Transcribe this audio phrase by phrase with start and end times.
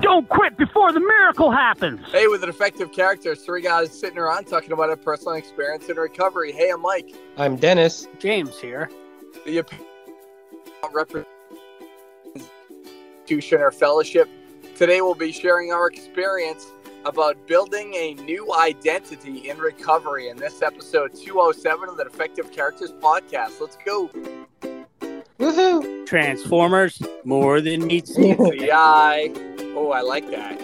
[0.00, 2.00] Don't quit before the miracle happens.
[2.10, 5.96] Hey, with an effective character, three guys sitting around talking about a personal experience in
[5.96, 6.52] recovery.
[6.52, 7.14] Hey, I'm Mike.
[7.36, 8.06] I'm Dennis.
[8.18, 8.90] James here.
[9.44, 9.64] The
[10.92, 11.30] representation
[13.60, 14.28] or fellowship.
[14.76, 16.66] Today we'll be sharing our experience
[17.04, 22.92] about building a new identity in recovery in this episode 207 of the Defective Characters
[22.92, 23.60] podcast.
[23.60, 24.10] Let's go.
[25.38, 26.06] Woohoo!
[26.06, 29.30] Transformers, more than meets the eye.
[29.74, 30.60] Oh, I like that.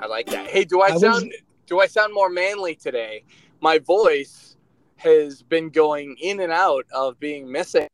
[0.00, 0.46] I like that.
[0.48, 1.34] Hey, do I, I sound was...
[1.66, 3.24] do I sound more manly today?
[3.60, 4.56] My voice
[4.96, 7.88] has been going in and out of being missing.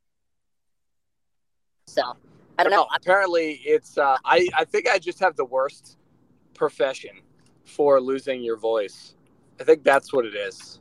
[1.87, 2.17] So
[2.59, 2.87] I don't know.
[2.95, 5.99] Apparently, it's uh, I I think I just have the worst
[6.55, 7.23] profession
[7.65, 9.15] for losing your voice.
[9.61, 10.79] I think that's what it is.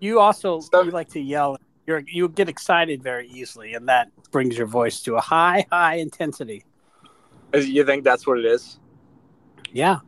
[0.00, 1.58] You also so, you like to yell.
[1.86, 5.96] You're you get excited very easily, and that brings your voice to a high high
[5.96, 6.64] intensity.
[7.52, 8.78] You think that's what it is?
[9.72, 10.00] Yeah.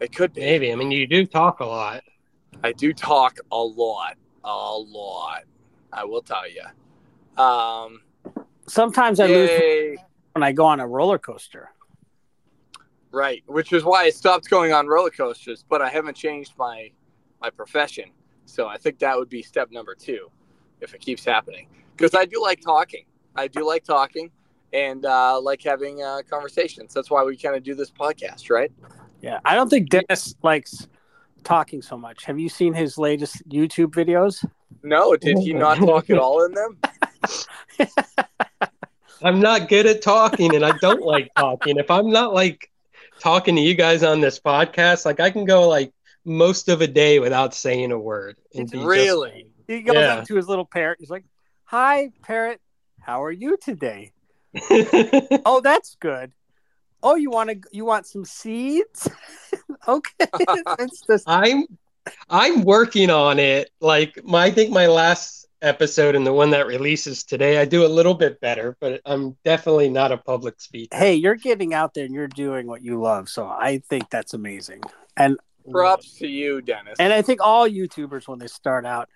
[0.00, 0.40] It could be.
[0.40, 0.72] Maybe.
[0.72, 2.02] I mean, you do talk a lot.
[2.62, 4.16] I do talk a lot.
[4.44, 5.42] A lot.
[5.92, 6.62] I will tell you.
[7.42, 8.00] Um,
[8.66, 9.90] Sometimes I yay.
[9.90, 9.98] lose
[10.32, 11.70] when I go on a roller coaster.
[13.10, 16.90] Right, which is why I stopped going on roller coasters, but I haven't changed my
[17.40, 18.10] my profession.
[18.44, 20.30] So I think that would be step number two,
[20.80, 21.68] if it keeps happening.
[21.96, 23.04] Because I do like talking.
[23.34, 24.30] I do like talking,
[24.72, 26.94] and uh, like having uh, conversations.
[26.94, 28.72] That's why we kind of do this podcast, right?
[29.20, 30.88] Yeah, I don't think Dennis likes
[31.44, 32.24] talking so much.
[32.24, 34.44] Have you seen his latest YouTube videos?
[34.82, 36.78] No, did he not talk at all in them?
[39.22, 41.76] I'm not good at talking, and I don't like talking.
[41.78, 42.70] If I'm not like
[43.18, 45.92] talking to you guys on this podcast, like I can go like
[46.24, 48.36] most of a day without saying a word.
[48.54, 49.42] really?
[49.42, 50.14] Just, he goes yeah.
[50.14, 50.98] up to his little parrot.
[50.98, 51.24] He's like,
[51.64, 52.60] "Hi, parrot.
[53.00, 54.12] How are you today?"
[55.44, 56.32] oh, that's good.
[57.02, 59.08] Oh, you want to you want some seeds?
[59.88, 60.26] okay,
[60.78, 61.28] that's just...
[61.28, 61.66] I'm
[62.28, 63.70] I'm working on it.
[63.80, 67.84] Like my, I think my last episode and the one that releases today, I do
[67.84, 70.96] a little bit better, but I'm definitely not a public speaker.
[70.96, 74.34] Hey, you're getting out there and you're doing what you love, so I think that's
[74.34, 74.82] amazing.
[75.16, 75.36] And
[75.70, 76.96] props to you, Dennis.
[76.98, 79.08] And I think all YouTubers when they start out,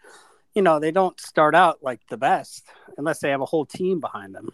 [0.54, 2.64] you know, they don't start out like the best
[2.98, 4.50] unless they have a whole team behind them.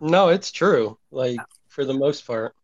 [0.00, 0.98] No, it's true.
[1.10, 1.38] Like
[1.68, 2.54] for the most part.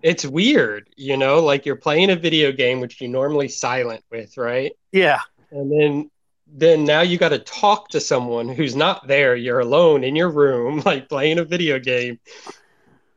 [0.00, 4.36] It's weird, you know, like you're playing a video game which you normally silent with,
[4.36, 4.72] right?
[4.92, 5.20] Yeah.
[5.50, 6.10] And then
[6.50, 9.36] then now you got to talk to someone who's not there.
[9.36, 12.20] You're alone in your room, like playing a video game,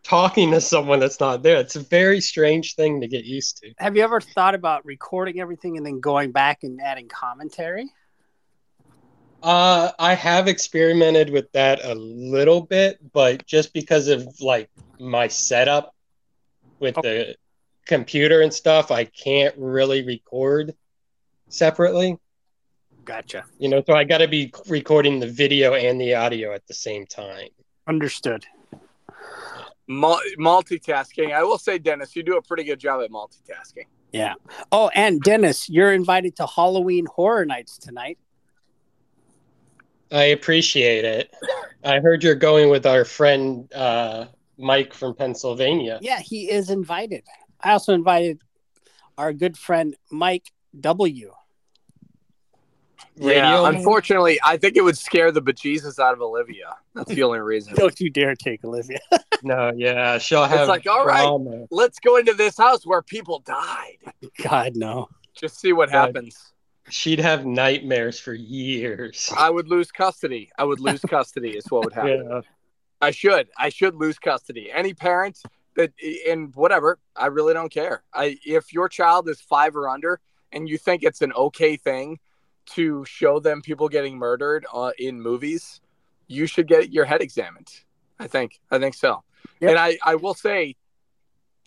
[0.04, 1.58] talking to someone that's not there.
[1.58, 3.74] It's a very strange thing to get used to.
[3.78, 7.90] Have you ever thought about recording everything and then going back and adding commentary?
[9.42, 14.70] Uh, I have experimented with that a little bit, but just because of like
[15.00, 15.96] my setup
[16.80, 17.02] with oh.
[17.02, 17.36] the
[17.86, 20.76] computer and stuff, I can't really record
[21.50, 22.18] separately.
[23.04, 23.46] Gotcha.
[23.58, 26.74] You know, so I got to be recording the video and the audio at the
[26.74, 27.48] same time.
[27.88, 28.46] Understood.
[29.90, 31.34] multitasking.
[31.34, 33.88] I will say, Dennis, you do a pretty good job at multitasking.
[34.12, 34.36] Yeah.
[34.72, 38.18] Oh, and Dennis, you're invited to Halloween Horror Nights tonight.
[40.12, 41.34] I appreciate it.
[41.84, 44.26] I heard you're going with our friend uh,
[44.58, 46.00] Mike from Pennsylvania.
[46.02, 47.24] Yeah, he is invited.
[47.62, 48.42] I also invited
[49.18, 51.32] our good friend Mike W.
[53.16, 56.76] Yeah, unfortunately, I think it would scare the bejesus out of Olivia.
[56.96, 57.74] That's the only reason.
[57.76, 59.00] Don't you dare take Olivia.
[59.44, 60.62] no, yeah, she'll have.
[60.62, 63.98] It's like, all right, let's go into this house where people died.
[64.44, 65.10] God, no.
[65.36, 66.52] Just see what happens
[66.90, 69.32] she'd have nightmares for years.
[69.36, 70.52] I would lose custody.
[70.58, 72.28] I would lose custody is what would happen.
[72.30, 72.42] Yeah.
[73.02, 73.50] I should.
[73.58, 74.72] I should lose custody.
[74.72, 75.40] Any parent
[75.76, 75.92] that
[76.28, 78.04] and whatever, I really don't care.
[78.14, 80.20] I if your child is 5 or under
[80.52, 82.20] and you think it's an okay thing
[82.68, 85.82] to show them people getting murdered uh, in movies,
[86.28, 87.70] you should get your head examined.
[88.20, 88.60] I think.
[88.70, 89.24] I think so.
[89.62, 89.70] Yep.
[89.72, 90.76] And I I will say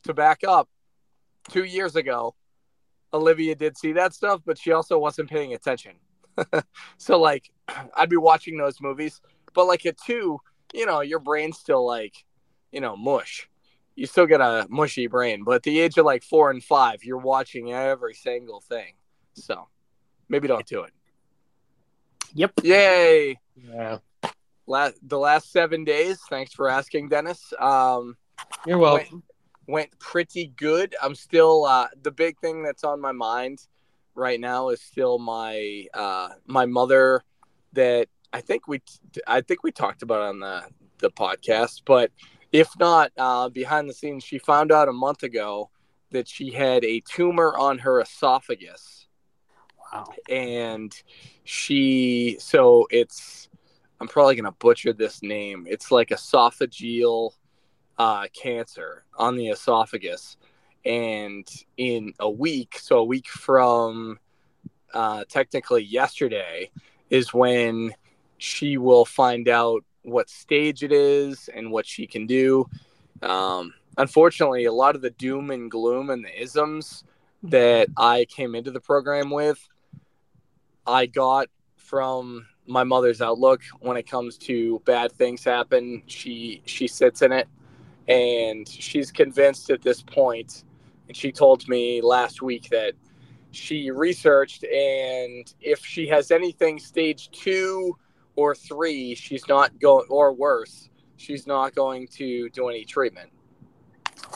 [0.04, 0.68] to back up
[1.50, 2.34] 2 years ago
[3.14, 5.92] Olivia did see that stuff, but she also wasn't paying attention.
[6.98, 7.50] so like
[7.94, 9.20] I'd be watching those movies,
[9.54, 10.40] but like at two,
[10.74, 12.24] you know, your brain's still like,
[12.72, 13.48] you know, mush.
[13.94, 15.44] you still get a mushy brain.
[15.44, 18.94] But at the age of like four and five, you're watching every single thing.
[19.34, 19.68] So
[20.28, 20.92] maybe don't do it.
[22.34, 22.52] Yep.
[22.64, 23.38] Yay.
[23.56, 23.98] Yeah.
[24.66, 26.18] Last the last seven days.
[26.28, 27.52] Thanks for asking, Dennis.
[27.60, 28.16] Um,
[28.66, 29.12] You're welcome.
[29.12, 29.24] Went,
[29.66, 30.94] went pretty good.
[31.02, 33.66] I'm still uh, the big thing that's on my mind
[34.14, 37.22] right now is still my uh, my mother
[37.72, 38.82] that I think we
[39.26, 40.64] I think we talked about on the
[40.98, 42.10] the podcast, but
[42.52, 45.70] if not uh, behind the scenes, she found out a month ago
[46.10, 49.08] that she had a tumor on her esophagus.
[49.92, 50.06] Wow.
[50.28, 50.94] And
[51.44, 53.48] she so it's
[54.00, 55.66] I'm probably gonna butcher this name.
[55.68, 57.32] It's like esophageal
[57.98, 60.36] uh, cancer on the esophagus,
[60.84, 64.18] and in a week, so a week from
[64.92, 66.70] uh, technically yesterday,
[67.10, 67.94] is when
[68.38, 72.68] she will find out what stage it is and what she can do.
[73.22, 77.04] Um, unfortunately, a lot of the doom and gloom and the isms
[77.44, 79.66] that I came into the program with,
[80.86, 86.02] I got from my mother's outlook when it comes to bad things happen.
[86.06, 87.48] She she sits in it,
[88.08, 90.64] and she's convinced at this point.
[91.08, 92.94] And she told me last week that
[93.50, 97.96] she researched, and if she has anything stage two
[98.36, 103.30] or three, she's not going, or worse, she's not going to do any treatment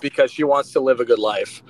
[0.00, 1.62] because she wants to live a good life.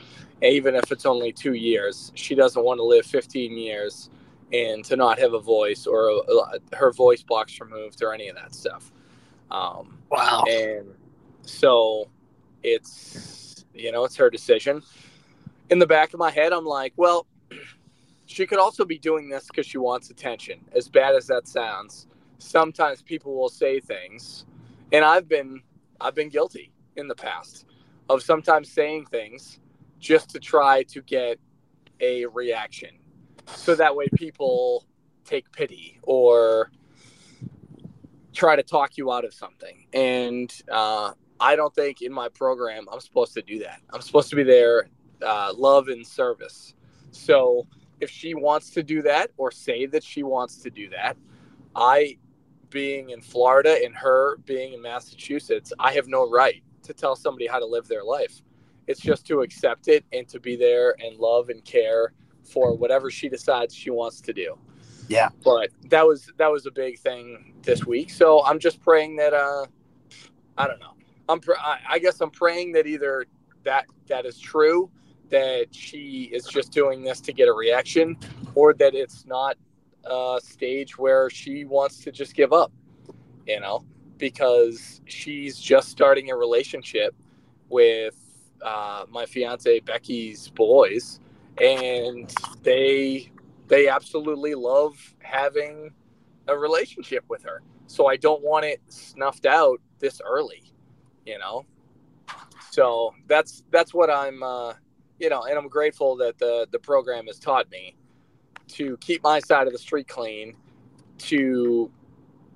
[0.42, 4.10] Even if it's only two years, she doesn't want to live 15 years
[4.52, 8.36] and to not have a voice or a, her voice box removed or any of
[8.36, 8.92] that stuff.
[9.50, 10.44] Um, wow.
[10.48, 10.94] And
[11.48, 12.08] so
[12.62, 14.82] it's, you know, it's her decision.
[15.70, 17.26] In the back of my head, I'm like, well,
[18.26, 22.06] she could also be doing this because she wants attention, as bad as that sounds
[22.40, 24.46] sometimes people will say things
[24.92, 25.60] and i've been
[26.00, 27.66] i've been guilty in the past
[28.08, 29.60] of sometimes saying things
[29.98, 31.38] just to try to get
[32.00, 32.90] a reaction.
[33.46, 34.84] So that way people
[35.24, 36.70] take pity or
[38.32, 39.86] try to talk you out of something.
[39.92, 44.30] And uh, i don't think in my program i'm supposed to do that i'm supposed
[44.30, 44.88] to be there
[45.22, 46.74] uh, love and service
[47.10, 47.66] so
[48.00, 51.16] if she wants to do that or say that she wants to do that
[51.74, 52.16] i
[52.70, 57.46] being in Florida and her being in Massachusetts, I have no right to tell somebody
[57.46, 58.42] how to live their life.
[58.86, 62.12] It's just to accept it and to be there and love and care
[62.42, 64.58] for whatever she decides she wants to do.
[65.08, 65.28] Yeah.
[65.44, 68.10] But that was that was a big thing this week.
[68.10, 69.66] So I'm just praying that uh
[70.56, 70.94] I don't know.
[71.28, 71.40] I'm
[71.88, 73.26] I guess I'm praying that either
[73.64, 74.90] that that is true
[75.30, 78.16] that she is just doing this to get a reaction
[78.54, 79.56] or that it's not
[80.04, 82.72] a stage where she wants to just give up,
[83.46, 83.84] you know,
[84.16, 87.14] because she's just starting a relationship
[87.68, 88.16] with
[88.62, 91.20] uh, my fiance Becky's boys,
[91.60, 92.32] and
[92.62, 93.30] they
[93.66, 95.92] they absolutely love having
[96.48, 97.62] a relationship with her.
[97.86, 100.72] So I don't want it snuffed out this early,
[101.28, 101.64] you know.
[102.70, 104.74] So that's that's what I'm, uh,
[105.18, 107.94] you know, and I'm grateful that the the program has taught me
[108.68, 110.56] to keep my side of the street clean
[111.18, 111.90] to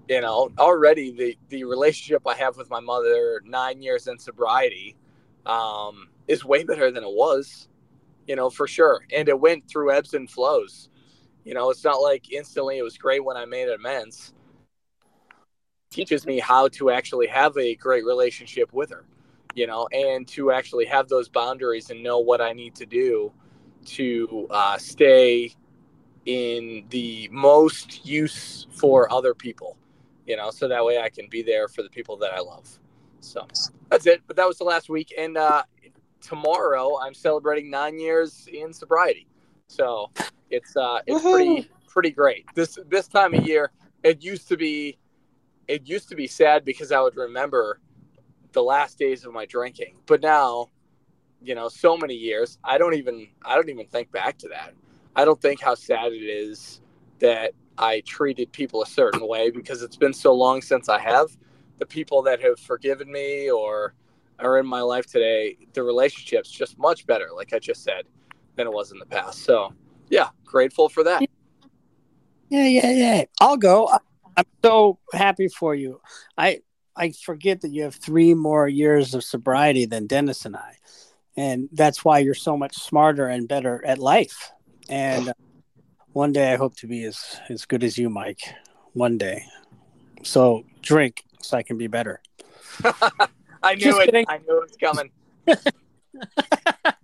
[0.09, 4.95] you know already the the relationship i have with my mother nine years in sobriety
[5.47, 7.69] um, is way better than it was
[8.27, 9.05] you know for sure.
[9.15, 10.89] And it went through ebbs and flows.
[11.45, 14.33] You know it's not like instantly it was great when i made amends
[15.93, 19.05] teaches me how to actually have a great relationship with her
[19.55, 23.33] you know and to actually have those boundaries and know what i need to do
[23.85, 25.53] to uh, stay
[26.27, 29.77] in the most use for other people,
[30.27, 32.79] you know, so that way I can be there for the people that I love.
[33.21, 33.47] So
[33.91, 34.23] that's it.
[34.27, 35.13] But that was the last week.
[35.17, 35.63] And uh,
[36.21, 39.27] tomorrow I'm celebrating nine years in sobriety.
[39.69, 40.11] So
[40.51, 42.47] it's uh, it's pretty pretty great.
[42.55, 43.71] This this time of year,
[44.03, 44.99] it used to be
[45.69, 47.81] it used to be sad because I would remember
[48.53, 49.97] the last days of my drinking.
[50.07, 50.69] But now,
[51.41, 54.75] you know, so many years, I don't even I don't even think back to that.
[55.17, 56.81] I don't think how sad it is
[57.19, 61.37] that I treated people a certain way because it's been so long since I have.
[61.79, 63.95] The people that have forgiven me or
[64.39, 68.05] are in my life today, the relationship's just much better, like I just said,
[68.57, 69.45] than it was in the past.
[69.45, 69.73] So,
[70.09, 71.23] yeah, grateful for that.
[72.49, 73.25] Yeah, yeah, yeah.
[73.41, 73.91] I'll go.
[74.37, 76.01] I'm so happy for you.
[76.37, 76.61] I
[76.97, 80.77] I forget that you have three more years of sobriety than Dennis and I,
[81.37, 84.53] and that's why you're so much smarter and better at life
[84.89, 85.33] and uh,
[86.13, 88.41] one day I hope to be as as good as you, Mike.
[88.93, 89.45] One day.
[90.23, 92.21] So drink so I can be better.
[93.63, 94.05] I knew Just it.
[94.07, 94.27] Kidding.
[94.29, 95.11] I knew it was coming.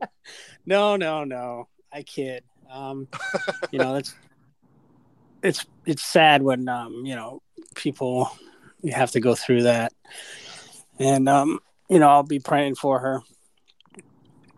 [0.67, 1.69] no, no, no.
[1.91, 2.45] I kid.
[2.71, 3.09] Um,
[3.71, 4.15] you know, it's
[5.43, 7.43] it's it's sad when um, you know,
[7.75, 8.31] people
[8.83, 9.93] you have to go through that.
[10.99, 13.23] And um, you know, I'll be praying for her.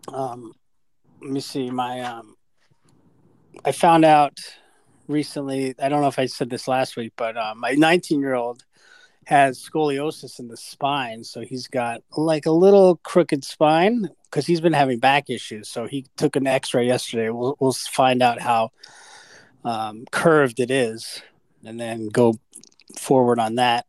[0.07, 0.53] Um,
[1.21, 2.35] let me see my um
[3.63, 4.39] I found out
[5.07, 8.33] recently, I don't know if I said this last week, but uh, my 19 year
[8.33, 8.63] old
[9.25, 11.23] has scoliosis in the spine.
[11.23, 15.69] So he's got like a little crooked spine because he's been having back issues.
[15.69, 17.29] So he took an x ray yesterday.
[17.29, 18.71] We'll, we'll find out how
[19.63, 21.21] um, curved it is
[21.63, 22.33] and then go
[22.97, 23.85] forward on that.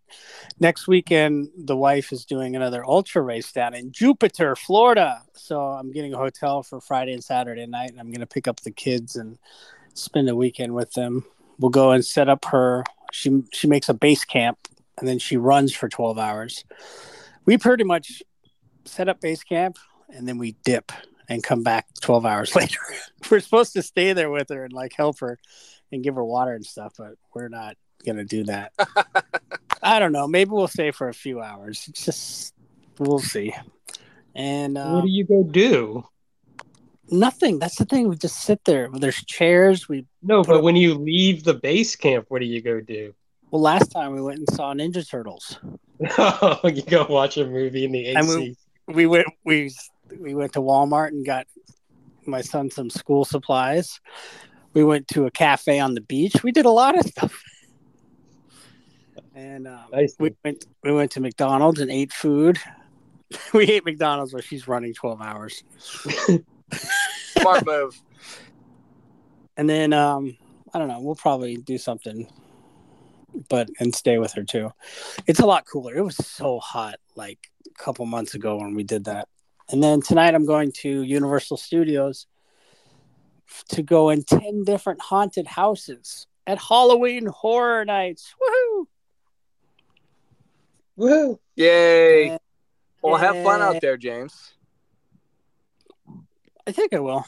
[0.61, 5.23] Next weekend, the wife is doing another ultra race down in Jupiter, Florida.
[5.35, 8.47] So I'm getting a hotel for Friday and Saturday night, and I'm going to pick
[8.47, 9.39] up the kids and
[9.95, 11.25] spend a weekend with them.
[11.59, 12.85] We'll go and set up her.
[13.13, 14.59] She she makes a base camp,
[14.99, 16.65] and then she runs for 12 hours.
[17.45, 18.23] We pretty much
[18.85, 20.93] set up base camp, and then we dip
[21.29, 22.79] and come back 12 hours later.
[23.31, 25.39] we're supposed to stay there with her and like help her
[25.91, 28.73] and give her water and stuff, but we're not gonna do that.
[29.83, 30.27] I don't know.
[30.27, 31.87] Maybe we'll stay for a few hours.
[31.89, 32.55] It's just
[32.99, 33.55] we'll see.
[34.35, 36.05] And um, what do you go do?
[37.11, 37.59] Nothing.
[37.59, 38.09] That's the thing.
[38.09, 38.89] We just sit there.
[38.93, 39.89] There's chairs.
[39.89, 43.15] We no, but when you leave the base camp, what do you go do?
[43.51, 45.59] Well, last time we went and saw Ninja Turtles.
[46.19, 48.17] oh, you go watch a movie in the AC.
[48.17, 48.57] And we,
[48.89, 49.27] we went.
[49.45, 49.71] We
[50.19, 51.47] we went to Walmart and got
[52.27, 54.01] my son some school supplies.
[54.75, 56.43] We went to a cafe on the beach.
[56.43, 57.43] We did a lot of stuff.
[59.35, 59.85] And um,
[60.19, 62.59] we went we went to McDonald's and ate food.
[63.55, 65.63] we ate McDonald's where she's running twelve hours.
[67.39, 68.01] Smart move.
[69.57, 70.37] And then um,
[70.73, 71.01] I don't know.
[71.01, 72.27] We'll probably do something,
[73.49, 74.71] but and stay with her too.
[75.27, 75.95] It's a lot cooler.
[75.95, 79.29] It was so hot like a couple months ago when we did that.
[79.73, 82.27] And then tonight I'm going to Universal Studios
[83.71, 88.35] to go in 10 different haunted houses at Halloween Horror Nights.
[88.41, 88.87] Woohoo!
[90.99, 91.39] Woohoo!
[91.57, 92.29] Yay!
[92.29, 92.41] And,
[93.01, 94.53] well, have fun out there, James.
[96.67, 97.25] I think I will.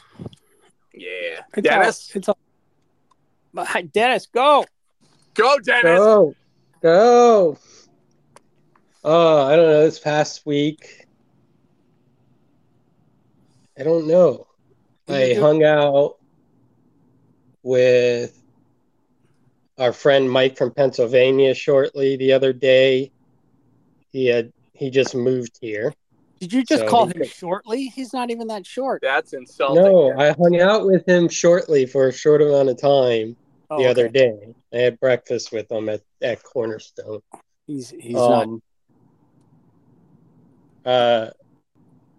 [0.93, 1.41] Yeah.
[1.57, 2.11] It's Dennis?
[2.11, 2.39] All, it's all...
[3.57, 4.67] Hi, Dennis, go.
[5.33, 5.99] Go, Dennis.
[5.99, 6.35] Go.
[6.83, 7.59] Go.
[9.03, 9.85] Oh, I don't know.
[9.85, 11.04] This past week,
[13.79, 14.47] I don't know.
[15.09, 16.17] I hung out
[17.63, 18.41] with
[19.79, 23.11] our friend Mike from Pennsylvania shortly the other day.
[24.13, 25.93] He had he just moved here.
[26.41, 27.87] Did you just so call him shortly?
[27.87, 29.01] He's not even that short.
[29.03, 29.83] That's insulting.
[29.83, 33.37] No, I hung out with him shortly for a short amount of time
[33.71, 33.91] oh, the okay.
[33.91, 34.55] other day.
[34.73, 37.21] I had breakfast with him at, at Cornerstone.
[37.67, 38.63] He's he's um,
[40.85, 40.91] not.
[40.93, 41.31] Uh,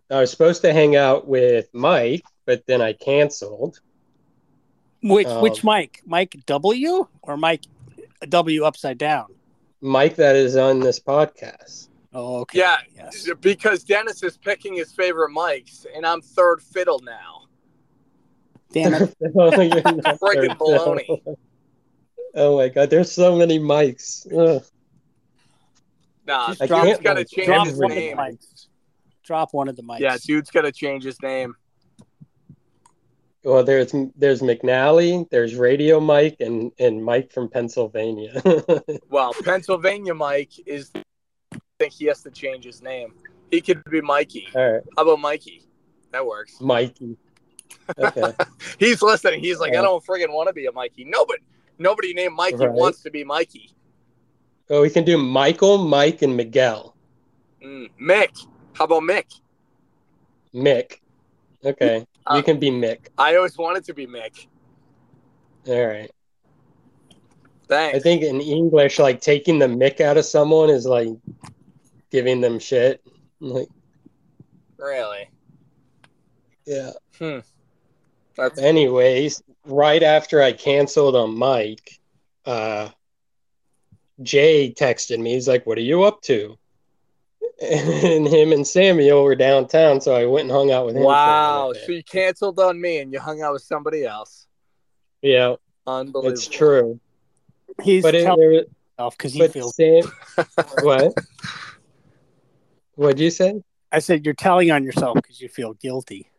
[0.10, 3.80] I was supposed to hang out with Mike, but then I canceled.
[5.02, 6.02] Which um, which Mike?
[6.06, 7.64] Mike W or Mike
[8.28, 9.28] W upside down?
[9.82, 11.90] Mike that is on this podcast.
[12.14, 12.60] Oh, okay.
[12.60, 13.28] Yeah, yes.
[13.42, 17.44] because Dennis is picking his favorite mics, and I'm third fiddle now.
[18.72, 19.16] Damn it!
[19.22, 21.38] Friggin' baloney.
[22.36, 24.26] Oh my god, there's so many mics.
[24.32, 24.64] Ugh.
[26.26, 28.18] Nah, Just dude's got to change his name.
[29.26, 30.00] Drop one of the mics.
[30.00, 31.56] Yeah, dude's gonna change his name.
[33.44, 38.42] Well, there's there's McNally, there's Radio Mike, and and Mike from Pennsylvania.
[39.10, 40.92] well, Pennsylvania Mike is.
[40.96, 43.14] I think he has to change his name.
[43.52, 44.48] He could be Mikey.
[44.56, 44.84] All right.
[44.96, 45.64] How about Mikey?
[46.12, 46.60] That works.
[46.62, 47.18] Mikey.
[47.98, 48.34] Okay.
[48.80, 49.42] He's listening.
[49.42, 51.04] He's like, I don't friggin' want to be a Mikey.
[51.06, 51.44] Nobody,
[51.78, 52.72] nobody named Mikey right.
[52.72, 53.76] wants to be Mikey.
[54.70, 56.96] Oh, we can do Michael, Mike, and Miguel.
[57.64, 58.48] Mm, Mick.
[58.76, 59.40] How about Mick?
[60.54, 61.00] Mick.
[61.64, 62.06] Okay.
[62.28, 63.08] Uh, you can be Mick.
[63.18, 64.48] I always wanted to be Mick.
[65.68, 66.12] All right.
[67.68, 67.98] Thanks.
[67.98, 71.10] I think in English, like taking the Mick out of someone is like
[72.12, 73.02] giving them shit.
[73.40, 73.70] Like,
[74.78, 75.30] really?
[76.66, 76.92] Yeah.
[77.18, 77.40] Hmm.
[78.36, 78.60] That's...
[78.60, 82.00] Anyways, right after I canceled on Mike,
[82.46, 82.90] uh,
[84.22, 85.34] Jay texted me.
[85.34, 86.58] He's like, "What are you up to?"
[87.62, 91.04] and him and Samuel were downtown, so I went and hung out with him.
[91.04, 91.74] Wow!
[91.74, 94.48] So you canceled on me and you hung out with somebody else.
[95.22, 95.56] Yeah,
[95.88, 96.34] unbelievable.
[96.34, 97.00] It's true.
[97.82, 99.76] He's but it, because he feels.
[99.76, 100.04] Sam,
[100.82, 101.14] what?
[102.96, 103.62] What'd you say?
[103.92, 106.30] I said you're telling on yourself because you feel guilty.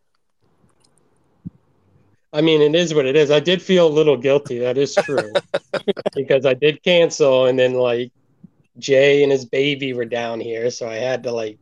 [2.33, 3.31] I mean, it is what it is.
[3.31, 4.59] I did feel a little guilty.
[4.59, 5.33] That is true
[6.15, 8.13] because I did cancel, and then like
[8.79, 11.59] Jay and his baby were down here, so I had to like,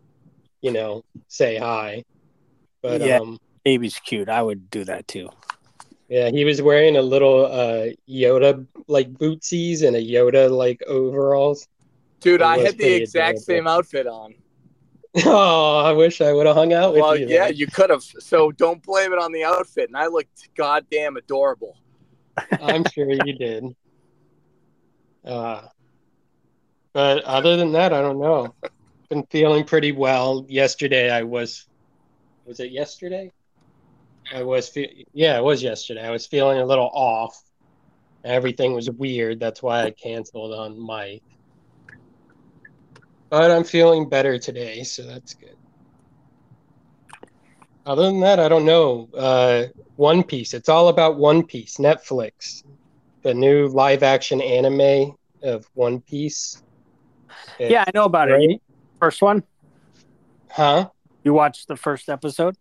[0.60, 2.04] you know, say hi.
[2.82, 3.18] But Yeah.
[3.18, 4.28] um, Baby's cute.
[4.28, 5.30] I would do that too.
[6.08, 11.66] yeah, he was wearing a little uh Yoda like bootsies and a Yoda like overalls.
[12.20, 13.40] Dude, I had the exact adorable.
[13.42, 14.34] same outfit on.
[15.24, 17.26] Oh, I wish I would have hung out with Well, you.
[17.26, 17.56] Well, yeah, then.
[17.56, 18.02] you could have.
[18.02, 19.88] So don't blame it on the outfit.
[19.88, 21.76] And I looked goddamn adorable.
[22.60, 23.64] I'm sure you did.
[25.24, 25.62] Uh,
[26.94, 28.54] but other than that, I don't know.
[29.10, 30.46] Been feeling pretty well.
[30.48, 31.66] Yesterday, I was.
[32.46, 33.32] Was it yesterday?
[34.32, 34.68] I was.
[34.68, 36.06] Fe- yeah, it was yesterday.
[36.06, 37.38] I was feeling a little off.
[38.24, 39.40] Everything was weird.
[39.40, 41.22] That's why I canceled on Mike.
[43.28, 45.56] But I'm feeling better today, so that's good.
[47.84, 49.08] Other than that, I don't know.
[49.14, 49.64] Uh,
[49.96, 50.54] One Piece.
[50.54, 51.76] It's all about One Piece.
[51.76, 52.62] Netflix,
[53.22, 56.63] the new live action anime of One Piece.
[57.58, 58.60] It's yeah, I know about it.
[59.00, 59.42] First one.
[60.50, 60.88] Huh?
[61.24, 62.56] You watched the first episode?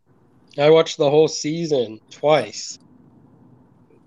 [0.58, 2.79] I watched the whole season twice.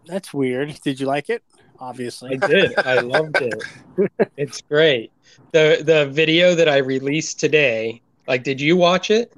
[0.06, 0.78] That's weird.
[0.82, 1.42] Did you like it?
[1.78, 2.38] Obviously.
[2.42, 2.78] I did.
[2.78, 3.62] I loved it.
[4.36, 5.10] It's great.
[5.52, 9.32] The the video that I released today, like did you watch it?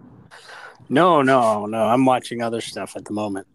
[0.89, 1.85] No, no, no.
[1.85, 3.47] I'm watching other stuff at the moment.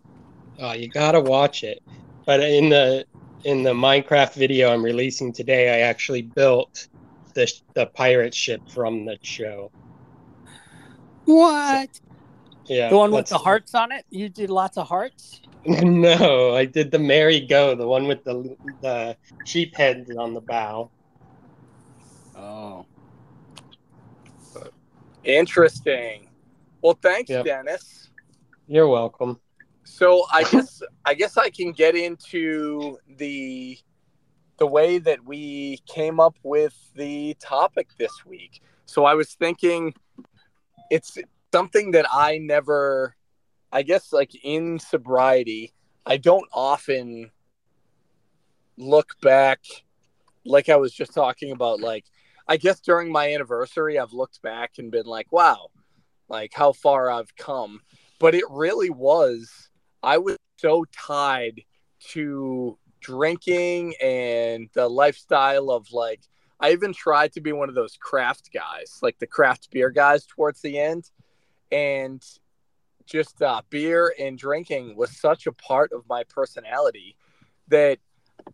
[0.59, 1.83] Oh, you gotta watch it.
[2.25, 3.05] But in the
[3.43, 6.87] in the Minecraft video I'm releasing today, I actually built
[7.33, 9.71] the the pirate ship from the show.
[11.25, 11.99] What?
[12.65, 14.05] Yeah, the one with the hearts on it?
[14.09, 15.41] You did lots of hearts?
[15.65, 20.41] No, I did the Merry Go, the one with the the sheep heads on the
[20.41, 20.91] bow.
[22.35, 22.85] Oh.
[25.23, 26.27] Interesting.
[26.81, 27.45] Well, thanks, Yep.
[27.45, 28.09] Dennis.
[28.67, 29.39] You're welcome.
[29.85, 33.77] So I guess I guess I can get into the
[34.57, 38.61] the way that we came up with the topic this week.
[38.85, 39.93] So I was thinking
[40.91, 41.17] it's
[41.51, 43.15] something that I never
[43.71, 45.73] I guess like in sobriety,
[46.05, 47.31] I don't often
[48.77, 49.61] look back
[50.45, 52.05] like I was just talking about like
[52.47, 55.69] I guess during my anniversary I've looked back and been like, wow,
[56.29, 57.79] like how far I've come.
[58.19, 59.69] But it really was
[60.03, 61.61] I was so tied
[62.09, 66.21] to drinking and the lifestyle of like
[66.59, 70.25] I even tried to be one of those craft guys, like the craft beer guys
[70.25, 71.11] towards the end.
[71.71, 72.23] And
[73.05, 77.17] just uh, beer and drinking was such a part of my personality
[77.67, 77.99] that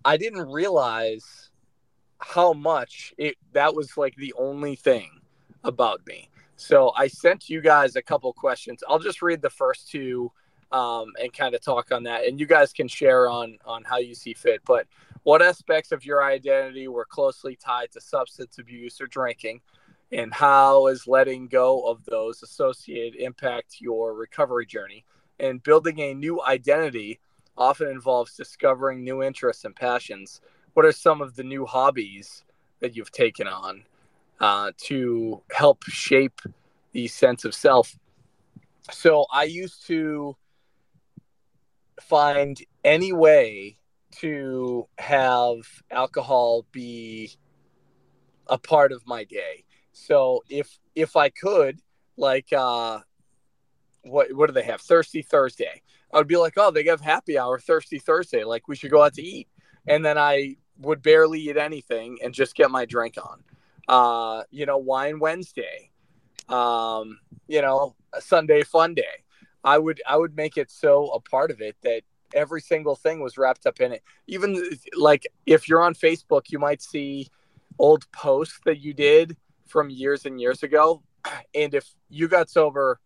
[0.04, 1.52] I didn't realize
[2.18, 5.22] how much it that was like the only thing
[5.64, 6.30] about me.
[6.56, 8.84] So I sent you guys a couple questions.
[8.88, 10.32] I'll just read the first two
[10.72, 13.98] um, and kind of talk on that, and you guys can share on on how
[13.98, 14.62] you see fit.
[14.66, 14.88] But
[15.24, 19.62] what aspects of your identity were closely tied to substance abuse or drinking,
[20.12, 25.06] and how is letting go of those associated impact your recovery journey?
[25.40, 27.20] And building a new identity
[27.58, 30.42] often involves discovering new interests and passions.
[30.74, 32.44] What are some of the new hobbies
[32.80, 33.84] that you've taken on
[34.40, 36.42] uh, to help shape
[36.94, 37.98] the sense of self?
[38.92, 40.36] So I used to
[42.02, 43.78] find any way
[44.20, 45.58] to have
[45.92, 47.32] alcohol be
[48.48, 49.64] a part of my day.
[49.92, 51.80] So if if I could,
[52.18, 53.00] like uh
[54.04, 54.82] what what do they have?
[54.82, 55.82] Thirsty Thursday.
[56.12, 58.44] I would be like, oh, they have happy hour Thirsty Thursday.
[58.44, 59.48] Like we should go out to eat.
[59.88, 63.44] And then I would barely eat anything and just get my drink on.
[63.88, 65.92] Uh, you know, wine Wednesday.
[66.48, 69.24] Um, you know, Sunday fun day.
[69.64, 72.02] I would I would make it so a part of it that
[72.34, 74.04] every single thing was wrapped up in it.
[74.28, 74.62] Even
[74.96, 77.28] like if you're on Facebook, you might see
[77.78, 79.36] old posts that you did
[79.68, 81.02] from years and years ago.
[81.54, 83.00] And if you got sober,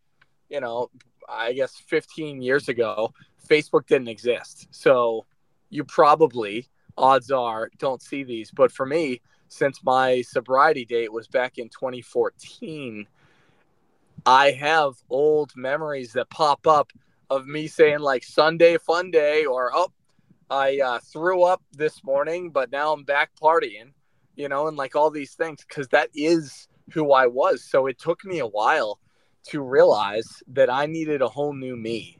[0.49, 0.89] you know,
[1.27, 3.13] I guess 15 years ago,
[3.47, 4.67] Facebook didn't exist.
[4.71, 5.25] So
[5.69, 8.51] you probably, odds are, don't see these.
[8.51, 13.07] But for me, since my sobriety date was back in 2014,
[14.25, 16.91] I have old memories that pop up
[17.29, 19.91] of me saying like Sunday fun day or oh
[20.49, 23.91] I uh, threw up this morning but now I'm back partying
[24.35, 27.63] you know and like all these things because that is who I was.
[27.63, 28.99] So it took me a while
[29.45, 32.17] to realize that I needed a whole new me.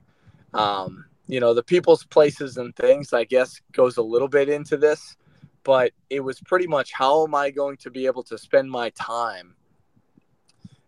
[0.54, 4.78] Um, you know the people's places and things I guess goes a little bit into
[4.78, 5.16] this
[5.64, 8.90] but it was pretty much how am I going to be able to spend my
[8.92, 9.56] time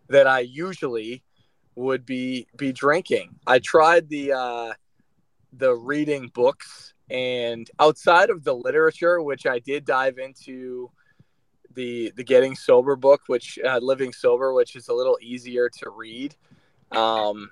[0.08, 1.22] that I usually
[1.74, 3.36] would be be drinking.
[3.46, 4.72] I tried the uh,
[5.52, 10.90] the reading books, and outside of the literature, which I did dive into
[11.74, 15.90] the the Getting Sober book, which uh, Living Sober, which is a little easier to
[15.90, 16.34] read.
[16.92, 17.50] Um,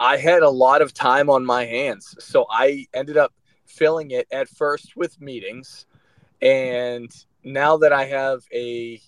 [0.00, 2.14] I had a lot of time on my hands.
[2.18, 3.32] So I ended up
[3.64, 5.86] filling it at first with meetings.
[6.42, 7.10] And
[7.42, 9.00] now that I have a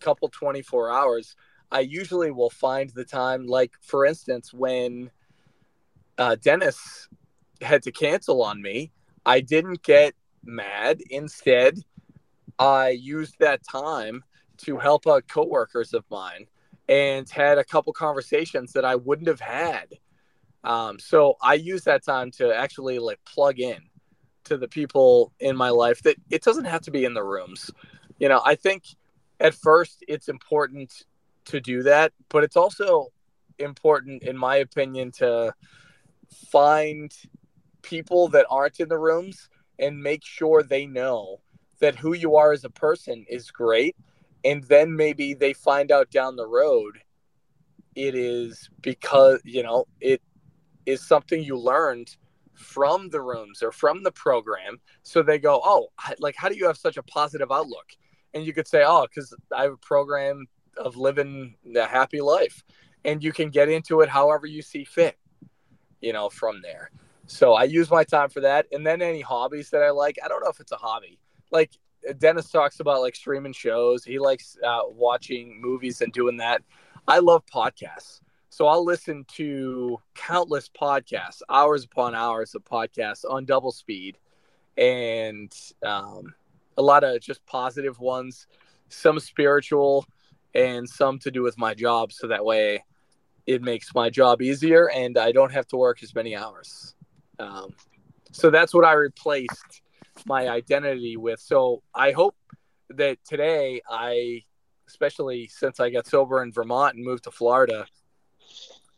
[0.00, 1.36] couple 24 hours,
[1.74, 5.10] I usually will find the time, like for instance, when
[6.16, 7.08] uh, Dennis
[7.60, 8.92] had to cancel on me,
[9.26, 11.00] I didn't get mad.
[11.10, 11.80] Instead,
[12.60, 14.22] I used that time
[14.58, 16.46] to help out coworkers of mine
[16.88, 19.94] and had a couple conversations that I wouldn't have had.
[20.62, 23.80] Um, so I use that time to actually like plug in
[24.44, 27.68] to the people in my life that it doesn't have to be in the rooms.
[28.20, 28.84] You know, I think
[29.40, 31.04] at first it's important
[31.46, 33.08] to do that, but it's also
[33.58, 35.54] important, in my opinion, to
[36.50, 37.12] find
[37.82, 41.40] people that aren't in the rooms and make sure they know
[41.80, 43.96] that who you are as a person is great.
[44.44, 46.98] And then maybe they find out down the road
[47.94, 50.20] it is because, you know, it
[50.86, 52.16] is something you learned
[52.54, 54.80] from the rooms or from the program.
[55.02, 57.86] So they go, oh, like, how do you have such a positive outlook?
[58.32, 62.64] And you could say, oh, because I have a program of living the happy life.
[63.04, 65.18] And you can get into it however you see fit,
[66.00, 66.90] you know, from there.
[67.26, 68.66] So I use my time for that.
[68.72, 71.18] And then any hobbies that I like, I don't know if it's a hobby.
[71.50, 71.72] Like
[72.18, 74.04] Dennis talks about like streaming shows.
[74.04, 76.62] He likes uh, watching movies and doing that.
[77.06, 78.20] I love podcasts.
[78.50, 84.16] So I'll listen to countless podcasts, hours upon hours of podcasts on double speed,
[84.76, 85.52] and
[85.84, 86.32] um,
[86.76, 88.46] a lot of just positive ones,
[88.88, 90.06] some spiritual,
[90.54, 92.12] and some to do with my job.
[92.12, 92.84] So that way
[93.46, 96.94] it makes my job easier and I don't have to work as many hours.
[97.38, 97.74] Um,
[98.32, 99.82] so that's what I replaced
[100.26, 101.40] my identity with.
[101.40, 102.36] So I hope
[102.90, 104.42] that today I,
[104.88, 107.86] especially since I got sober in Vermont and moved to Florida,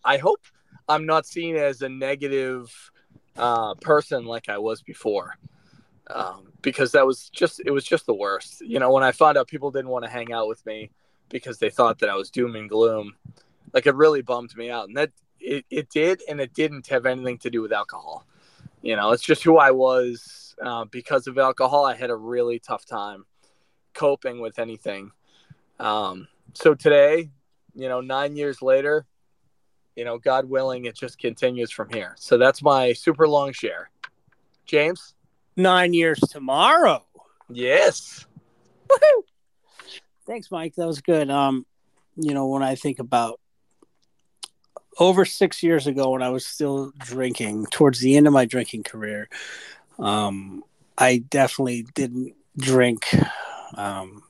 [0.04, 0.40] I hope
[0.88, 2.72] I'm not seen as a negative
[3.36, 5.36] uh, person like I was before.
[6.08, 8.60] Um, because that was just it was just the worst.
[8.60, 10.92] You know, when I found out people didn't want to hang out with me
[11.28, 13.16] because they thought that I was doom and gloom,
[13.72, 14.88] like it really bummed me out.
[14.88, 15.10] And that
[15.40, 18.26] it, it did and it didn't have anything to do with alcohol.
[18.82, 21.84] You know, it's just who I was uh, because of alcohol.
[21.84, 23.24] I had a really tough time
[23.94, 25.10] coping with anything.
[25.80, 27.30] Um, so today,
[27.74, 29.06] you know, nine years later,
[29.96, 32.14] you know, God willing, it just continues from here.
[32.18, 33.90] So that's my super long share.
[34.66, 35.14] James?
[35.56, 37.04] Nine years tomorrow.
[37.48, 38.26] Yes.
[38.88, 39.22] Woohoo!
[40.26, 40.74] Thanks, Mike.
[40.74, 41.30] That was good.
[41.30, 41.64] Um,
[42.16, 43.40] you know, when I think about
[44.98, 48.82] over six years ago when I was still drinking, towards the end of my drinking
[48.82, 49.28] career,
[49.98, 50.64] um,
[50.98, 53.06] I definitely didn't drink
[53.74, 54.22] um,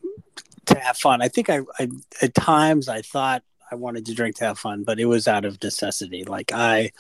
[0.67, 1.23] to have fun.
[1.23, 1.89] I think I, I
[2.21, 5.45] at times I thought I wanted to drink to have fun, but it was out
[5.45, 6.25] of necessity.
[6.25, 6.91] Like I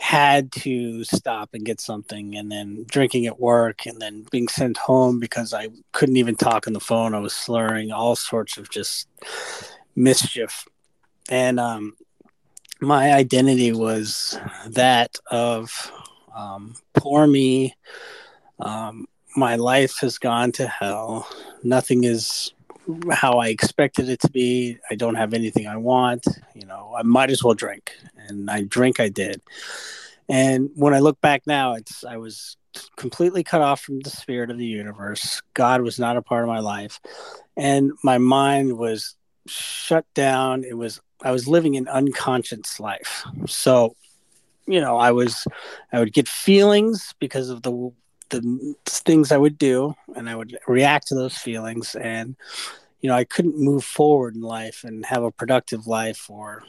[0.00, 4.76] had to stop and get something and then drinking at work and then being sent
[4.76, 7.14] home because I couldn't even talk on the phone.
[7.14, 9.08] I was slurring all sorts of just
[9.96, 10.66] mischief.
[11.28, 11.96] And um,
[12.80, 15.92] my identity was that of
[16.34, 17.74] um, poor me.
[18.60, 19.06] Um,
[19.36, 21.28] my life has gone to hell.
[21.62, 22.52] Nothing is
[23.10, 24.78] how I expected it to be.
[24.90, 26.26] I don't have anything I want.
[26.54, 29.00] You know, I might as well drink, and I drink.
[29.00, 29.40] I did.
[30.28, 32.56] And when I look back now, it's I was
[32.96, 35.42] completely cut off from the spirit of the universe.
[35.54, 37.00] God was not a part of my life,
[37.56, 40.64] and my mind was shut down.
[40.64, 43.24] It was I was living an unconscious life.
[43.46, 43.96] So,
[44.66, 45.46] you know, I was
[45.92, 47.92] I would get feelings because of the
[48.30, 52.36] the things I would do, and I would react to those feelings, and
[53.00, 56.64] you know, I couldn't move forward in life and have a productive life, or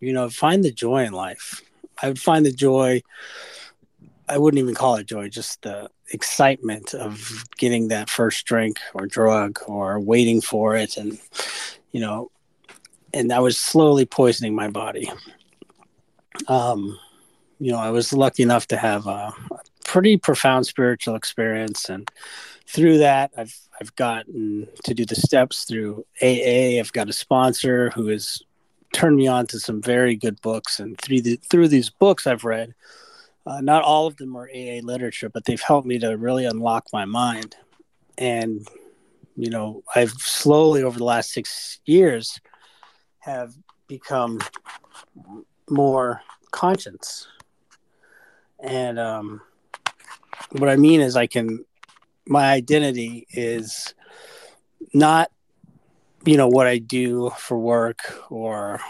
[0.00, 1.62] you know, find the joy in life.
[2.02, 3.02] I would find the joy.
[4.28, 9.06] I wouldn't even call it joy, just the excitement of getting that first drink or
[9.06, 11.18] drug or waiting for it, and
[11.92, 12.30] you know,
[13.14, 15.10] and I was slowly poisoning my body.
[16.48, 16.98] Um,
[17.60, 19.32] you know, I was lucky enough to have a,
[19.92, 22.10] pretty profound spiritual experience and
[22.66, 27.90] through that i've i've gotten to do the steps through aa i've got a sponsor
[27.90, 28.40] who has
[28.94, 32.42] turned me on to some very good books and through the, through these books i've
[32.42, 32.72] read
[33.44, 36.86] uh, not all of them are aa literature but they've helped me to really unlock
[36.90, 37.54] my mind.
[38.16, 38.66] And
[39.36, 42.40] you know i've slowly over the last six years
[43.18, 43.52] have
[43.88, 44.40] become
[45.68, 47.26] more conscious.
[48.58, 49.42] And um
[50.52, 51.64] what I mean is I can
[52.26, 53.94] my identity is
[54.94, 55.30] not
[56.24, 58.80] you know what I do for work or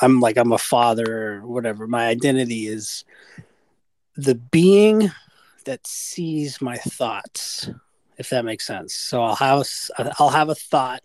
[0.00, 1.86] I'm like I'm a father or whatever.
[1.86, 3.04] My identity is
[4.16, 5.10] the being
[5.64, 7.70] that sees my thoughts,
[8.18, 8.94] if that makes sense.
[8.94, 9.66] So I'll have
[10.18, 11.02] I'll have a thought,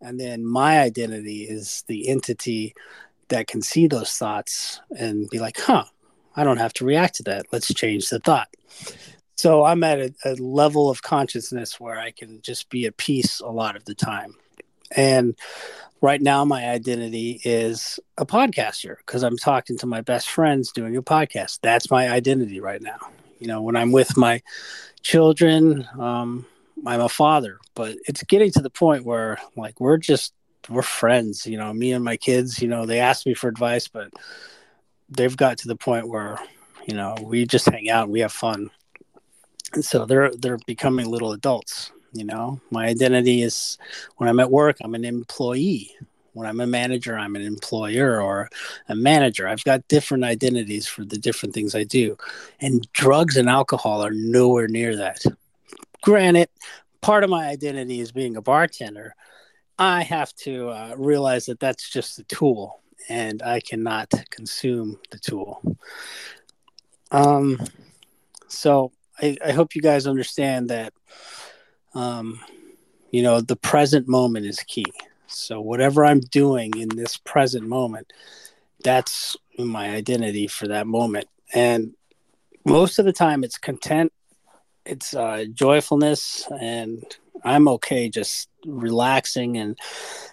[0.00, 2.74] and then my identity is the entity
[3.28, 5.84] that can see those thoughts and be like, "Huh,
[6.36, 7.46] I don't have to react to that.
[7.52, 8.48] Let's change the thought."
[9.36, 13.40] So I'm at a, a level of consciousness where I can just be at peace
[13.40, 14.34] a lot of the time,
[14.96, 15.36] and
[16.00, 20.96] right now my identity is a podcaster because I'm talking to my best friends doing
[20.96, 21.60] a podcast.
[21.62, 22.98] That's my identity right now.
[23.38, 24.42] You know, when I'm with my
[25.02, 26.46] children, um,
[26.86, 30.34] I'm a father, but it's getting to the point where like we're just
[30.68, 31.46] we're friends.
[31.46, 32.60] You know, me and my kids.
[32.60, 34.12] You know, they ask me for advice, but
[35.08, 36.38] they've got to the point where
[36.86, 38.70] you know we just hang out and we have fun.
[39.72, 43.76] And so they're they're becoming little adults you know, my identity is
[44.16, 45.90] when I'm at work, I'm an employee.
[46.32, 48.48] When I'm a manager, I'm an employer or
[48.88, 49.46] a manager.
[49.48, 52.16] I've got different identities for the different things I do.
[52.60, 55.24] And drugs and alcohol are nowhere near that.
[56.02, 56.48] Granted,
[57.00, 59.14] part of my identity is being a bartender.
[59.78, 65.18] I have to uh, realize that that's just a tool and I cannot consume the
[65.18, 65.62] tool.
[67.10, 67.60] Um,
[68.48, 70.92] so I, I hope you guys understand that
[71.94, 72.40] um,
[73.10, 74.86] you know, the present moment is key.
[75.28, 78.12] So whatever I'm doing in this present moment,
[78.82, 81.28] that's my identity for that moment.
[81.54, 81.94] And
[82.64, 84.12] most of the time, it's content,
[84.84, 87.04] it's uh, joyfulness, and
[87.44, 89.78] I'm okay just relaxing and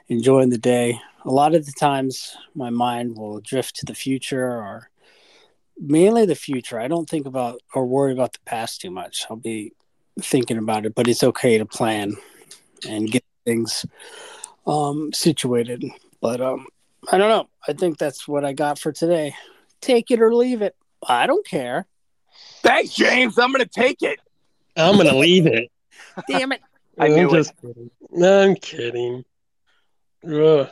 [0.07, 0.99] enjoying the day.
[1.23, 4.89] A lot of the times, my mind will drift to the future or
[5.77, 6.79] mainly the future.
[6.79, 9.25] I don't think about or worry about the past too much.
[9.29, 9.73] I'll be
[10.19, 12.17] thinking about it, but it's okay to plan
[12.87, 13.85] and get things
[14.65, 15.85] um, situated.
[16.21, 16.67] But um,
[17.11, 17.49] I don't know.
[17.67, 19.35] I think that's what I got for today.
[19.79, 20.75] Take it or leave it.
[21.07, 21.87] I don't care.
[22.61, 23.37] Thanks, James.
[23.37, 24.19] I'm going to take it.
[24.77, 25.71] I'm going to leave it.
[26.27, 26.61] Damn it.
[26.99, 27.61] I am knew just it.
[27.61, 27.91] kidding.
[28.11, 29.23] No, I'm kidding.
[30.27, 30.69] Ugh.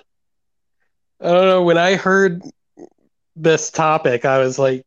[1.22, 1.64] I don't know.
[1.64, 2.42] When I heard
[3.36, 4.86] this topic, I was like,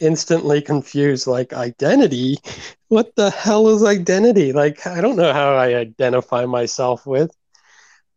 [0.00, 2.38] instantly confused like identity?
[2.88, 4.52] What the hell is identity?
[4.52, 7.30] Like i don't know how i identify myself with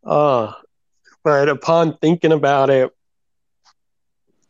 [0.06, 0.52] uh
[1.24, 2.92] but upon thinking about it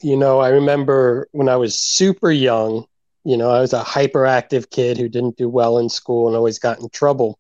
[0.02, 2.86] you know i remember when i was super young
[3.24, 6.60] you know i was a hyperactive kid who didn't do well in school and always
[6.60, 7.38] got in trouble.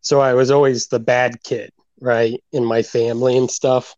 [0.00, 3.94] So i was always the bad kid right in my family and stuff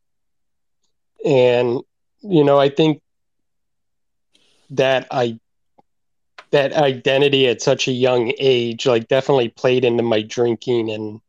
[1.24, 1.80] and
[2.22, 3.00] you know i think
[4.70, 5.38] that I
[6.50, 11.20] that identity at such a young age like definitely played into my drinking and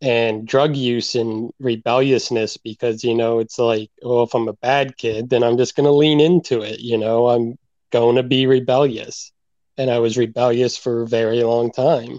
[0.00, 4.96] and drug use and rebelliousness because you know it's like well if i'm a bad
[4.96, 7.28] kid then i'm just going to lean into it you know?
[7.28, 7.56] I'm
[7.92, 9.30] going to be rebellious.
[9.78, 12.18] And i was rebellious for a very long time.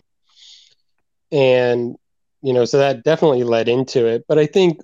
[1.31, 1.95] And
[2.41, 4.23] you know so that definitely led into it.
[4.27, 4.79] But i think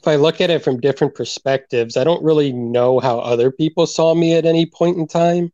[0.00, 3.86] if I look at it from different perspectives, I don't really know how other people
[3.86, 5.52] saw me at any point in time.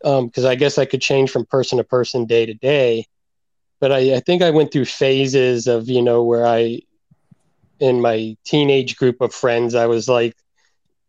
[0.00, 3.06] Because um, I guess I could change from person to person, day to day.
[3.78, 6.80] But I, I think I went through phases of, you know, where I,
[7.78, 10.36] in my teenage group of friends, I was like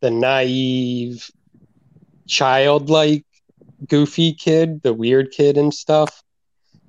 [0.02, 1.32] the naive,
[2.28, 3.26] childlike,
[3.88, 6.21] goofy kid, the weird kid and stuff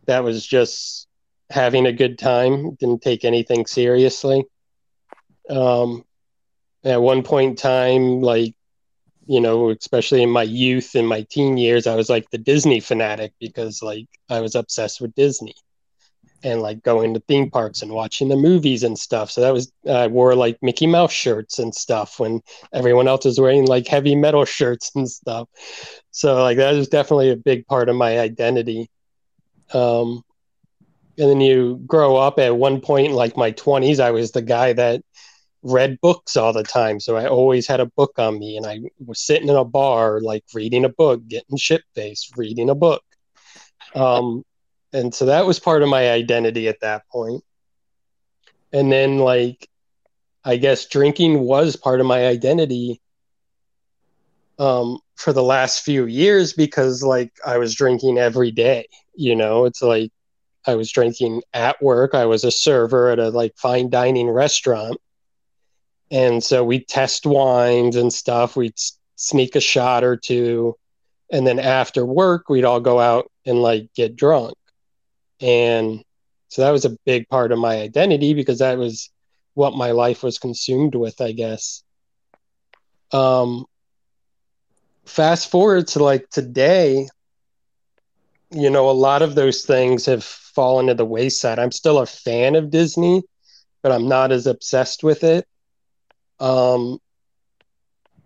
[0.05, 1.09] that was just
[1.49, 4.45] having a good time, didn't take anything seriously
[5.51, 6.05] um,
[6.85, 8.55] at one point in time, like,
[9.27, 12.81] you know, especially in my youth and my teen years, I was like the Disney
[12.81, 15.55] fanatic because like I was obsessed with Disney
[16.43, 19.31] and like going to theme parks and watching the movies and stuff.
[19.31, 22.43] So that was I wore like Mickey Mouse shirts and stuff when
[22.75, 25.49] everyone else was wearing like heavy metal shirts and stuff.
[26.11, 28.91] So like that was definitely a big part of my identity.
[29.73, 30.23] Um,
[31.19, 34.73] and then you grow up at one point like my 20s i was the guy
[34.73, 35.01] that
[35.65, 37.01] read books all the time.
[37.01, 40.21] So I always had a book on me and I was sitting in a bar,
[40.21, 43.03] like reading a book, getting shit faced, reading a book.
[43.95, 44.45] Um,
[44.93, 47.43] and so that was part of my identity at that point.
[48.73, 49.69] And then, like,
[50.45, 53.01] I guess drinking was part of my identity
[54.59, 58.87] um, for the last few years because, like, I was drinking every day.
[59.15, 60.11] You know, it's like
[60.67, 62.15] I was drinking at work.
[62.15, 64.99] I was a server at a like fine dining restaurant
[66.15, 68.55] and so we test wines and stuff.
[68.55, 68.79] We'd
[69.17, 70.77] sneak a shot or two.
[71.33, 74.55] And then after work, we'd all go out and like get drunk.
[75.41, 76.05] And
[76.51, 79.11] so that was a big part of my identity because that was
[79.55, 81.83] what my life was consumed with, I guess.
[83.11, 83.67] Um,
[85.07, 87.09] fast forward to like today,
[88.53, 91.59] you know, a lot of those things have fallen to the wayside.
[91.59, 93.25] I'm still a fan of Disney,
[93.83, 95.45] but I'm not as obsessed with it.
[96.41, 96.99] Um,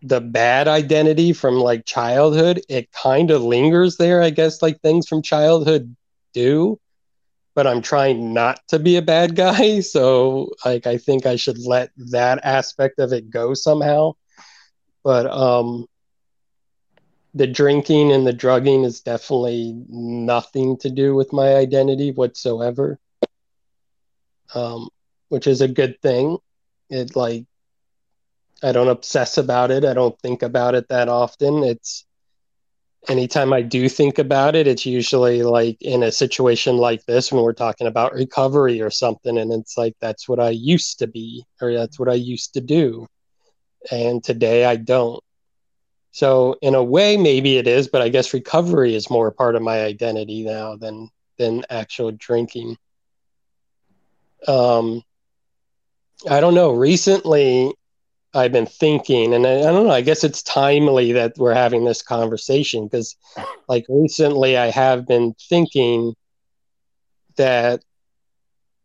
[0.02, 5.06] the bad identity from like childhood, it kind of lingers there, I guess, like things
[5.08, 5.94] from childhood
[6.34, 6.78] do.
[7.54, 9.80] But I'm trying not to be a bad guy.
[9.82, 14.12] So, like, I think I should let that aspect of it go somehow.
[15.04, 15.86] But, um,
[17.34, 22.98] the drinking and the drugging is definitely nothing to do with my identity whatsoever
[24.54, 24.88] um,
[25.28, 26.38] which is a good thing
[26.90, 27.44] it like
[28.62, 32.04] i don't obsess about it i don't think about it that often it's
[33.08, 37.42] anytime i do think about it it's usually like in a situation like this when
[37.42, 41.44] we're talking about recovery or something and it's like that's what i used to be
[41.60, 43.06] or that's what i used to do
[43.90, 45.22] and today i don't
[46.18, 49.62] so in a way, maybe it is, but I guess recovery is more part of
[49.62, 52.76] my identity now than than actual drinking.
[54.48, 55.02] Um,
[56.28, 56.72] I don't know.
[56.72, 57.72] Recently,
[58.38, 59.92] I've been thinking, and I, I don't know.
[59.92, 63.16] I guess it's timely that we're having this conversation because,
[63.68, 66.14] like, recently I have been thinking
[67.36, 67.82] that,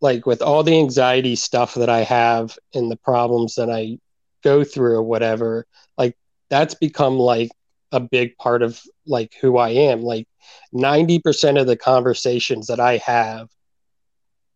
[0.02, 4.00] like, with all the anxiety stuff that I have and the problems that I
[4.44, 5.66] go through or whatever,
[5.98, 6.16] like
[6.50, 7.50] that's become like
[7.92, 10.02] a big part of like who I am.
[10.02, 10.28] Like
[10.74, 13.50] 90% of the conversations that I have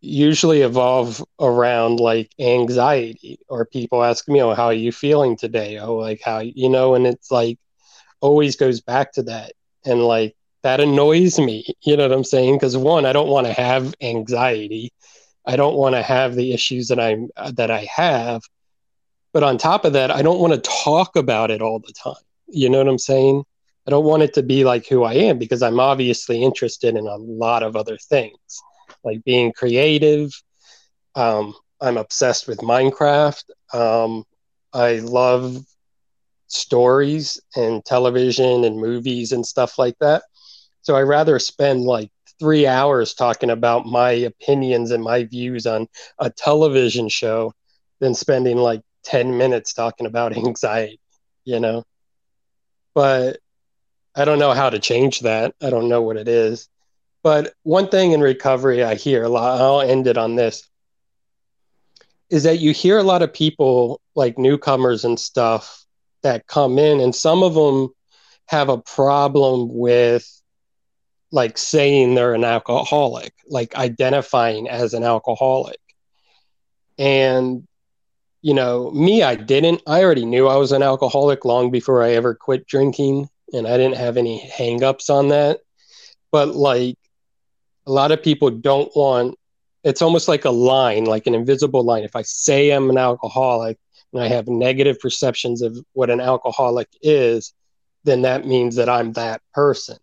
[0.02, 5.78] usually evolve around like anxiety or people ask me, Oh, how are you feeling today?
[5.80, 7.58] Oh, like how, you know, and it's like
[8.22, 9.54] always goes back to that.
[9.86, 11.66] And like that annoys me.
[11.84, 12.56] You know what I'm saying?
[12.56, 14.92] Because one, I don't want to have anxiety.
[15.46, 18.42] I don't want to have the issues that I'm uh, that I have.
[19.32, 22.16] But on top of that, I don't want to talk about it all the time.
[22.48, 23.44] You know what I'm saying?
[23.88, 27.08] I don't want it to be like who I am because I'm obviously interested in
[27.08, 28.62] a lot of other things,
[29.08, 30.32] like being creative.
[31.16, 33.44] Um, I'm obsessed with Minecraft.
[33.74, 34.24] Um,
[34.74, 35.58] I love
[36.48, 40.24] stories and television and movies and stuff like that.
[40.82, 45.88] So I rather spend like three hours talking about my opinions and my views on
[46.20, 47.54] a television show
[48.00, 51.00] than spending like 10 minutes talking about anxiety,
[51.46, 51.84] you know?
[52.94, 53.38] But
[54.16, 55.54] I don't know how to change that.
[55.62, 56.70] I don't know what it is.
[57.28, 60.66] But one thing in recovery I hear a lot, I'll end it on this,
[62.30, 65.84] is that you hear a lot of people, like newcomers and stuff,
[66.24, 67.90] that come in, and some of them
[68.46, 70.26] have a problem with
[71.34, 75.82] like saying they're an alcoholic, like identifying as an alcoholic.
[76.98, 77.68] And
[78.42, 79.82] you know, me, I didn't.
[79.86, 83.76] I already knew I was an alcoholic long before I ever quit drinking, and I
[83.76, 85.60] didn't have any hangups on that.
[86.32, 86.96] But like
[87.88, 89.36] a lot of people don't want
[89.84, 92.04] it's almost like a line, like an invisible line.
[92.04, 93.78] If I say I'm an alcoholic
[94.12, 97.54] and I have negative perceptions of what an alcoholic is,
[98.04, 99.98] then that means that I'm that person.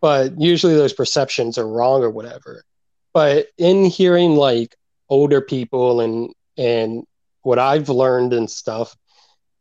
[0.00, 2.64] But usually those perceptions are wrong or whatever.
[3.12, 4.74] But in hearing like
[5.08, 7.04] older people and and
[7.42, 8.96] what I've learned and stuff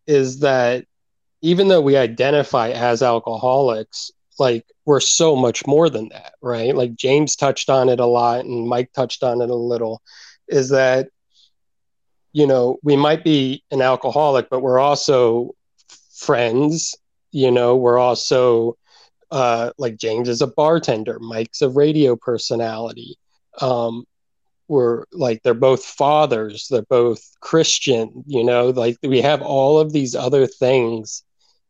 [0.07, 0.85] is that
[1.41, 6.75] even though we identify as alcoholics, like we're so much more than that, right?
[6.75, 10.01] Like James touched on it a lot and Mike touched on it a little,
[10.47, 11.09] is that,
[12.33, 15.55] you know, we might be an alcoholic, but we're also
[16.15, 16.95] friends,
[17.31, 18.77] you know, we're also,
[19.31, 23.17] uh, like James is a bartender, Mike's a radio personality.
[23.61, 24.05] Um,
[24.67, 29.93] were like they're both fathers they're both christian you know like we have all of
[29.93, 31.23] these other things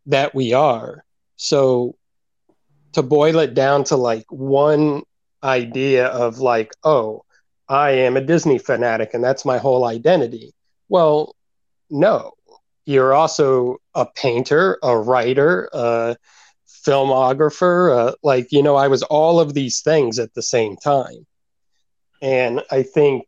[0.06, 1.04] that we are
[1.36, 1.93] so
[2.96, 5.04] to boil it down to like one
[5.44, 7.22] idea of like oh
[7.68, 10.54] i am a disney fanatic and that's my whole identity.
[10.89, 11.36] Well
[11.89, 12.32] no.
[12.86, 16.16] You're also a painter a writer a
[16.68, 21.28] filmographer uh, like you know i was all of these things at the same time.
[22.22, 23.26] And I think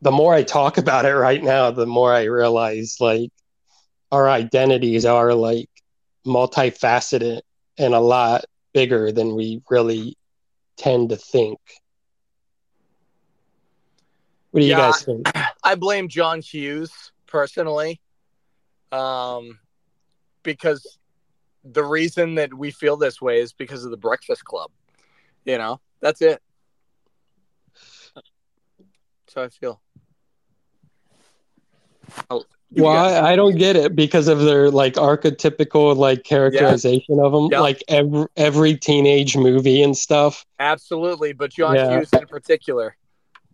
[0.00, 3.30] the more I talk about it right now, the more I realize like
[4.10, 5.68] our identities are like
[6.26, 7.40] multifaceted
[7.78, 10.16] and a lot bigger than we really
[10.76, 11.58] tend to think.
[14.50, 15.28] What do you guys think?
[15.64, 18.00] I blame John Hughes personally.
[18.92, 19.58] Um,
[20.44, 20.98] because
[21.64, 24.70] the reason that we feel this way is because of the Breakfast Club.
[25.44, 26.40] You know, that's it.
[28.14, 29.80] That's how I feel.
[32.30, 32.44] Oh,
[32.76, 37.24] well, I, I, don't get it because of their like archetypical like characterization yeah.
[37.24, 37.60] of them, yep.
[37.60, 40.44] like every every teenage movie and stuff.
[40.58, 41.98] Absolutely, but John yeah.
[41.98, 42.96] Hughes in particular.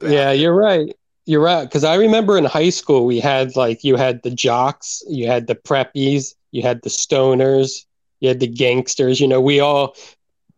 [0.02, 0.94] Yeah, you're right.
[1.26, 1.64] You're right.
[1.64, 5.46] Because I remember in high school we had like you had the jocks, you had
[5.46, 7.84] the preppies, you had the stoners,
[8.20, 9.20] you had the gangsters.
[9.20, 9.94] You know, we all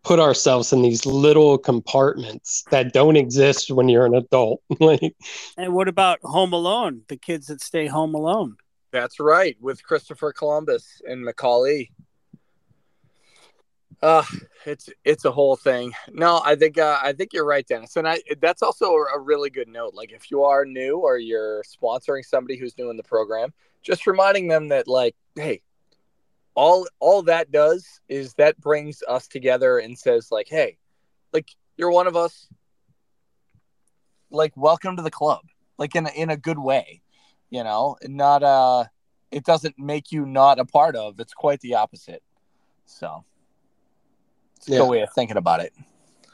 [0.05, 4.63] put ourselves in these little compartments that don't exist when you're an adult.
[4.81, 5.15] like,
[5.57, 7.03] and what about Home Alone?
[7.09, 8.57] The kids that stay home alone.
[8.91, 11.91] That's right, with Christopher Columbus and Macaulay.
[14.03, 14.25] Uh,
[14.67, 15.93] it's it's a whole thing.
[16.11, 19.49] No, I think uh, I think you're right, Dennis, and I that's also a really
[19.49, 19.95] good note.
[19.95, 24.07] Like if you are new or you're sponsoring somebody who's new in the program, just
[24.07, 25.63] reminding them that like, hey,
[26.55, 30.77] all all that does is that brings us together and says like hey
[31.33, 32.49] like you're one of us.
[34.31, 35.41] Like welcome to the club.
[35.79, 37.03] Like in a, in a good way
[37.51, 38.85] you know not uh
[39.31, 41.19] it doesn't make you not a part of.
[41.19, 42.23] It's quite the opposite.
[42.85, 43.25] So
[44.57, 44.79] it's a yeah.
[44.79, 45.73] good way of thinking about it.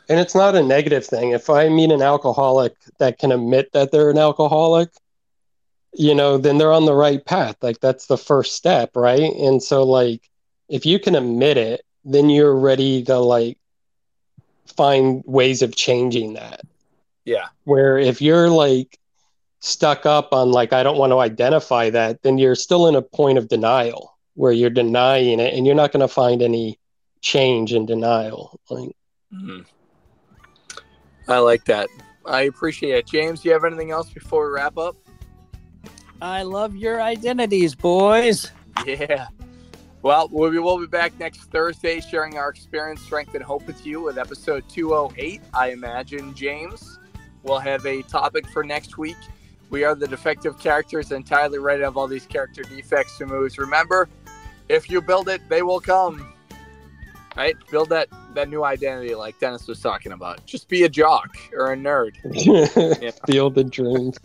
[0.08, 1.30] And it's not a negative thing.
[1.30, 4.90] If i meet an alcoholic that can admit that they're an alcoholic
[5.99, 7.57] you know, then they're on the right path.
[7.61, 9.32] Like that's the first step, right?
[9.34, 10.30] And so like
[10.68, 13.59] if you can admit it, then you're ready to like
[14.76, 16.61] find ways of changing that.
[17.24, 17.49] Yeah.
[17.64, 18.96] Where if you're like
[19.59, 23.03] stuck up on like I don't want to identify that, then you're still in a
[23.03, 26.78] point of denial where you're denying it and you're not going to find any
[27.22, 28.61] change in denial.
[28.70, 28.90] Like
[29.34, 29.62] mm-hmm.
[31.26, 31.88] I like that.
[32.24, 33.07] I appreciate it.
[33.07, 34.94] James, do you have anything else before we wrap up?
[36.20, 38.50] I love your identities, boys.
[38.86, 39.28] Yeah.
[40.02, 44.00] Well, we will be back next Thursday sharing our experience, strength, and hope with you
[44.00, 45.40] with episode 208.
[45.52, 46.98] I imagine, James,
[47.42, 49.16] we'll have a topic for next week.
[49.70, 53.58] We are the defective characters entirely ready to have all these character defects and moves.
[53.58, 54.08] Remember,
[54.68, 56.32] if you build it, they will come.
[57.36, 57.56] Right?
[57.70, 60.44] Build that that new identity like Dennis was talking about.
[60.46, 62.16] Just be a jock or a nerd.
[63.00, 63.10] yeah.
[63.26, 64.18] the of dreams.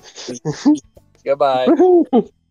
[1.23, 1.67] Goodbye.